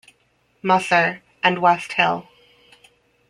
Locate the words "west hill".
1.61-2.27